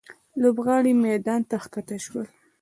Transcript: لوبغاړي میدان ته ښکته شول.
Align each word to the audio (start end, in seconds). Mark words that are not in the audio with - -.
لوبغاړي 0.41 0.93
میدان 1.05 1.41
ته 1.49 1.55
ښکته 1.63 1.97
شول. 2.05 2.27